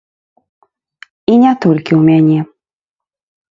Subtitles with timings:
[1.33, 2.39] І не толькі ў мяне.